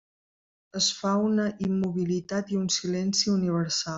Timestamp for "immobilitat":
1.67-2.51